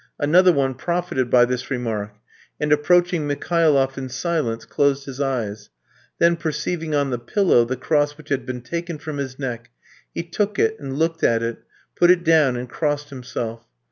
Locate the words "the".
7.11-7.19, 7.65-7.77